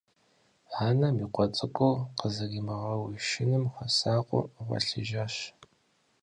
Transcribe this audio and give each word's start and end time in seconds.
Анэм 0.85 1.15
и 1.23 1.27
къуэ 1.33 1.45
цӀыкӀур 1.55 1.97
къызэримыгъэушыным 2.17 3.63
хуэсакъыу 3.73 4.49
гъуэлъыжащ. 4.65 5.35